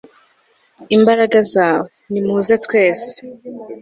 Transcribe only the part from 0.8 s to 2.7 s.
imbaraga zawe; nimuze